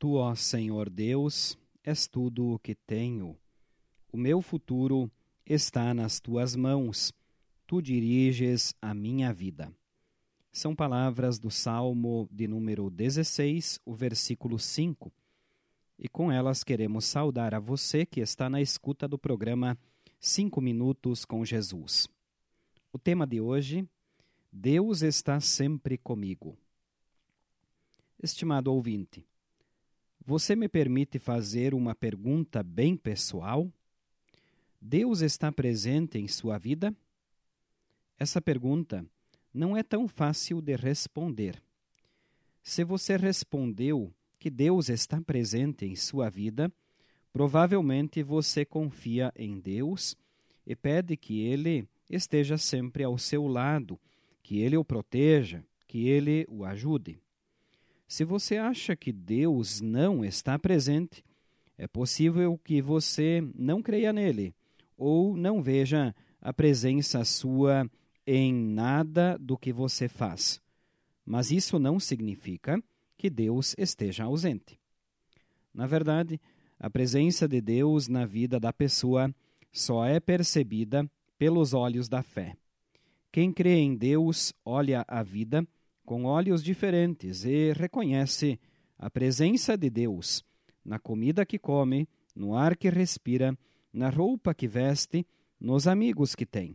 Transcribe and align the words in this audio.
Tu, 0.00 0.14
ó 0.14 0.34
Senhor 0.34 0.88
Deus, 0.88 1.58
és 1.84 2.08
tudo 2.08 2.54
o 2.54 2.58
que 2.58 2.74
tenho. 2.74 3.36
O 4.10 4.16
meu 4.16 4.40
futuro 4.40 5.10
está 5.44 5.92
nas 5.92 6.18
tuas 6.18 6.56
mãos. 6.56 7.12
Tu 7.66 7.82
diriges 7.82 8.74
a 8.80 8.94
minha 8.94 9.30
vida. 9.30 9.70
São 10.50 10.74
palavras 10.74 11.38
do 11.38 11.50
Salmo 11.50 12.26
de 12.32 12.48
número 12.48 12.88
16, 12.88 13.78
o 13.84 13.92
versículo 13.94 14.58
5. 14.58 15.12
E 15.98 16.08
com 16.08 16.32
elas 16.32 16.64
queremos 16.64 17.04
saudar 17.04 17.54
a 17.54 17.60
você 17.60 18.06
que 18.06 18.20
está 18.20 18.48
na 18.48 18.62
escuta 18.62 19.06
do 19.06 19.18
programa 19.18 19.78
Cinco 20.18 20.62
Minutos 20.62 21.26
com 21.26 21.44
Jesus. 21.44 22.08
O 22.90 22.98
tema 22.98 23.26
de 23.26 23.38
hoje: 23.38 23.86
Deus 24.50 25.02
está 25.02 25.40
sempre 25.40 25.98
comigo. 25.98 26.56
Estimado 28.18 28.72
ouvinte, 28.72 29.26
você 30.24 30.54
me 30.54 30.68
permite 30.68 31.18
fazer 31.18 31.74
uma 31.74 31.94
pergunta 31.94 32.62
bem 32.62 32.96
pessoal? 32.96 33.70
Deus 34.80 35.20
está 35.20 35.50
presente 35.50 36.18
em 36.18 36.28
sua 36.28 36.58
vida? 36.58 36.94
Essa 38.18 38.40
pergunta 38.40 39.04
não 39.52 39.76
é 39.76 39.82
tão 39.82 40.06
fácil 40.06 40.60
de 40.60 40.76
responder. 40.76 41.62
Se 42.62 42.84
você 42.84 43.16
respondeu 43.16 44.12
que 44.38 44.50
Deus 44.50 44.88
está 44.88 45.20
presente 45.20 45.84
em 45.84 45.96
sua 45.96 46.30
vida, 46.30 46.72
provavelmente 47.32 48.22
você 48.22 48.64
confia 48.64 49.32
em 49.34 49.58
Deus 49.58 50.16
e 50.66 50.76
pede 50.76 51.16
que 51.16 51.40
Ele 51.40 51.88
esteja 52.08 52.56
sempre 52.56 53.02
ao 53.04 53.18
seu 53.18 53.46
lado, 53.46 53.98
que 54.42 54.60
Ele 54.60 54.76
o 54.76 54.84
proteja, 54.84 55.64
que 55.86 56.08
Ele 56.08 56.46
o 56.48 56.64
ajude. 56.64 57.18
Se 58.10 58.24
você 58.24 58.56
acha 58.56 58.96
que 58.96 59.12
Deus 59.12 59.80
não 59.80 60.24
está 60.24 60.58
presente, 60.58 61.24
é 61.78 61.86
possível 61.86 62.58
que 62.58 62.82
você 62.82 63.40
não 63.54 63.80
creia 63.80 64.12
nele 64.12 64.52
ou 64.98 65.36
não 65.36 65.62
veja 65.62 66.12
a 66.40 66.52
presença 66.52 67.24
sua 67.24 67.88
em 68.26 68.52
nada 68.52 69.38
do 69.38 69.56
que 69.56 69.72
você 69.72 70.08
faz. 70.08 70.60
Mas 71.24 71.52
isso 71.52 71.78
não 71.78 72.00
significa 72.00 72.82
que 73.16 73.30
Deus 73.30 73.76
esteja 73.78 74.24
ausente. 74.24 74.76
Na 75.72 75.86
verdade, 75.86 76.40
a 76.80 76.90
presença 76.90 77.46
de 77.46 77.60
Deus 77.60 78.08
na 78.08 78.26
vida 78.26 78.58
da 78.58 78.72
pessoa 78.72 79.32
só 79.70 80.04
é 80.04 80.18
percebida 80.18 81.08
pelos 81.38 81.72
olhos 81.72 82.08
da 82.08 82.24
fé. 82.24 82.56
Quem 83.30 83.52
crê 83.52 83.76
em 83.76 83.94
Deus 83.94 84.52
olha 84.64 85.04
a 85.06 85.22
vida 85.22 85.64
com 86.10 86.24
olhos 86.24 86.60
diferentes 86.60 87.44
e 87.44 87.72
reconhece 87.72 88.58
a 88.98 89.08
presença 89.08 89.78
de 89.78 89.88
Deus 89.88 90.44
na 90.84 90.98
comida 90.98 91.46
que 91.46 91.56
come, 91.56 92.08
no 92.34 92.56
ar 92.56 92.76
que 92.76 92.90
respira, 92.90 93.56
na 93.92 94.10
roupa 94.10 94.52
que 94.52 94.66
veste, 94.66 95.24
nos 95.60 95.86
amigos 95.86 96.34
que 96.34 96.44
tem. 96.44 96.74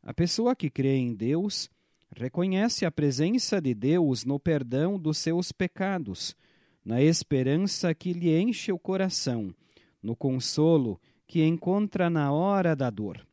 A 0.00 0.14
pessoa 0.14 0.54
que 0.54 0.70
crê 0.70 0.94
em 0.94 1.12
Deus 1.12 1.68
reconhece 2.14 2.86
a 2.86 2.92
presença 2.92 3.60
de 3.60 3.74
Deus 3.74 4.24
no 4.24 4.38
perdão 4.38 4.96
dos 4.96 5.18
seus 5.18 5.50
pecados, 5.50 6.36
na 6.84 7.02
esperança 7.02 7.92
que 7.92 8.12
lhe 8.12 8.40
enche 8.40 8.70
o 8.70 8.78
coração, 8.78 9.52
no 10.00 10.14
consolo 10.14 11.00
que 11.26 11.42
encontra 11.42 12.08
na 12.08 12.30
hora 12.30 12.76
da 12.76 12.88
dor. 12.88 13.26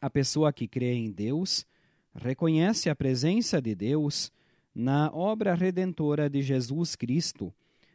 A 0.00 0.08
pessoa 0.08 0.50
que 0.50 0.66
crê 0.66 0.94
em 0.94 1.12
Deus 1.12 1.66
reconhece 2.14 2.88
a 2.88 2.96
presença 2.96 3.60
de 3.60 3.74
Deus 3.74 4.32
na 4.78 5.10
obra 5.10 5.54
redentora 5.54 6.28
de 6.28 6.42
Jesus 6.42 6.94
Cristo, 6.94 7.50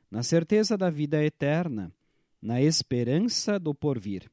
na 0.10 0.24
certeza 0.24 0.76
da 0.76 0.90
vida 0.90 1.24
eterna, 1.24 1.94
na 2.42 2.60
esperança 2.60 3.60
do 3.60 3.72
porvir. 3.72 4.28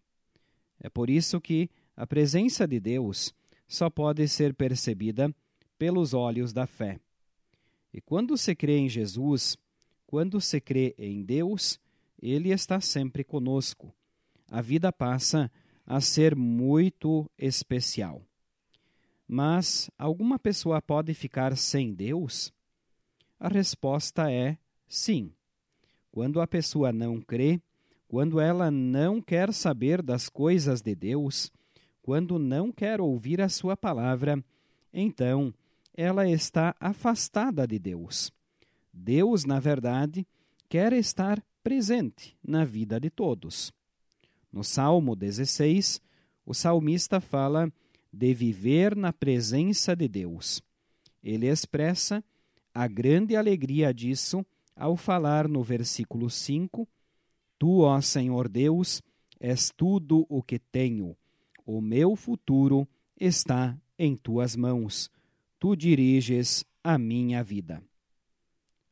É 0.80 0.88
por 0.88 1.10
isso 1.10 1.42
que 1.42 1.68
a 1.94 2.06
presença 2.06 2.66
de 2.66 2.80
Deus 2.80 3.34
só 3.68 3.90
pode 3.90 4.26
ser 4.28 4.54
percebida 4.54 5.30
pelos 5.78 6.14
olhos 6.14 6.50
da 6.50 6.66
fé. 6.66 6.98
E 7.92 8.00
quando 8.00 8.34
se 8.38 8.54
crê 8.54 8.78
em 8.78 8.88
Jesus, 8.88 9.54
quando 10.06 10.40
se 10.40 10.58
crê 10.58 10.94
em 10.96 11.22
Deus, 11.22 11.78
Ele 12.20 12.50
está 12.50 12.80
sempre 12.80 13.24
conosco. 13.24 13.92
A 14.50 14.62
vida 14.62 14.90
passa 14.90 15.52
a 15.86 16.00
ser 16.00 16.34
muito 16.34 17.30
especial. 17.36 18.22
Mas 19.28 19.90
alguma 19.98 20.38
pessoa 20.38 20.80
pode 20.80 21.12
ficar 21.12 21.54
sem 21.54 21.92
Deus? 21.92 22.50
A 23.38 23.46
resposta 23.46 24.32
é 24.32 24.56
sim. 24.88 25.30
Quando 26.10 26.40
a 26.40 26.46
pessoa 26.46 26.90
não 26.90 27.20
crê, 27.20 27.60
quando 28.08 28.40
ela 28.40 28.70
não 28.70 29.20
quer 29.20 29.52
saber 29.52 30.00
das 30.00 30.30
coisas 30.30 30.80
de 30.80 30.94
Deus, 30.94 31.52
quando 32.00 32.38
não 32.38 32.72
quer 32.72 33.02
ouvir 33.02 33.42
a 33.42 33.50
sua 33.50 33.76
palavra, 33.76 34.42
então 34.92 35.52
ela 35.94 36.26
está 36.26 36.74
afastada 36.80 37.66
de 37.66 37.78
Deus. 37.78 38.32
Deus, 38.90 39.44
na 39.44 39.60
verdade, 39.60 40.26
quer 40.70 40.94
estar 40.94 41.44
presente 41.62 42.34
na 42.42 42.64
vida 42.64 42.98
de 42.98 43.10
todos. 43.10 43.70
No 44.50 44.64
Salmo 44.64 45.14
16, 45.14 46.00
o 46.46 46.54
salmista 46.54 47.20
fala 47.20 47.70
de 48.12 48.34
viver 48.34 48.96
na 48.96 49.12
presença 49.12 49.94
de 49.94 50.08
Deus. 50.08 50.62
Ele 51.22 51.46
expressa 51.46 52.24
a 52.72 52.86
grande 52.86 53.36
alegria 53.36 53.92
disso 53.92 54.44
ao 54.74 54.96
falar 54.96 55.48
no 55.48 55.62
versículo 55.62 56.30
5: 56.30 56.88
Tu, 57.58 57.80
ó 57.80 58.00
Senhor 58.00 58.48
Deus, 58.48 59.02
és 59.40 59.70
tudo 59.70 60.26
o 60.28 60.42
que 60.42 60.58
tenho. 60.58 61.16
O 61.66 61.80
meu 61.80 62.16
futuro 62.16 62.88
está 63.18 63.76
em 63.98 64.16
tuas 64.16 64.56
mãos. 64.56 65.10
Tu 65.58 65.74
diriges 65.76 66.64
a 66.82 66.96
minha 66.96 67.42
vida. 67.42 67.82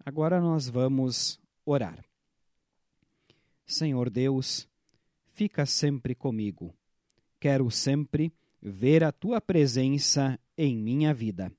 Agora 0.05 0.41
nós 0.41 0.69
vamos 0.69 1.41
orar. 1.65 2.05
Senhor 3.65 4.11
Deus, 4.11 4.69
fica 5.33 5.67
sempre 5.67 6.15
comigo. 6.15 6.75
Quero 7.41 7.71
sempre 7.71 8.33
ver 8.69 9.05
a 9.05 9.13
tua 9.13 9.41
presença 9.41 10.37
em 10.59 10.77
minha 10.77 11.15
vida. 11.15 11.53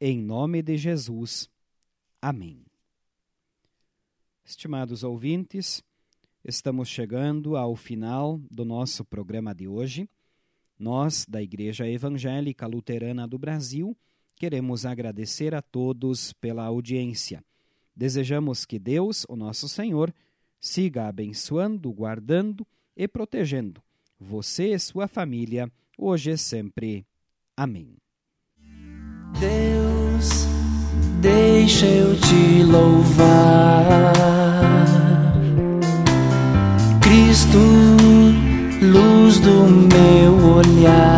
Em 0.00 0.18
nome 0.18 0.62
de 0.62 0.78
Jesus. 0.78 1.46
Amém. 2.22 2.64
Estimados 4.46 5.04
ouvintes, 5.04 5.84
estamos 6.42 6.88
chegando 6.88 7.54
ao 7.54 7.76
final 7.76 8.40
do 8.50 8.64
nosso 8.64 9.04
programa 9.04 9.54
de 9.54 9.68
hoje. 9.68 10.08
Nós, 10.78 11.26
da 11.28 11.42
Igreja 11.42 11.86
Evangélica 11.86 12.66
Luterana 12.66 13.28
do 13.28 13.38
Brasil, 13.38 13.94
queremos 14.34 14.86
agradecer 14.86 15.54
a 15.54 15.60
todos 15.60 16.32
pela 16.32 16.64
audiência. 16.64 17.44
Desejamos 17.94 18.64
que 18.64 18.78
Deus, 18.78 19.26
o 19.28 19.36
nosso 19.36 19.68
Senhor, 19.68 20.14
siga 20.58 21.08
abençoando, 21.08 21.92
guardando 21.92 22.66
e 22.96 23.06
protegendo 23.06 23.82
você 24.18 24.72
e 24.72 24.78
sua 24.78 25.06
família 25.06 25.70
hoje 25.98 26.30
e 26.30 26.38
sempre. 26.38 27.04
Amém. 27.56 27.96
Deus, 29.40 30.46
deixa 31.20 31.86
eu 31.86 32.18
te 32.18 32.62
louvar. 32.62 34.14
Cristo, 37.02 37.58
luz 38.80 39.40
do 39.40 39.66
meu 39.66 40.56
olhar. 40.56 41.17